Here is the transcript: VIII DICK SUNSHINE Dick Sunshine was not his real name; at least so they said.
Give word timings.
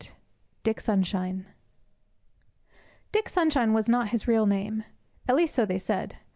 VIII 0.01 0.11
DICK 0.63 0.79
SUNSHINE 0.79 1.45
Dick 3.11 3.29
Sunshine 3.29 3.71
was 3.71 3.87
not 3.87 4.09
his 4.09 4.27
real 4.27 4.47
name; 4.47 4.83
at 5.27 5.35
least 5.35 5.53
so 5.53 5.63
they 5.63 5.77
said. 5.77 6.15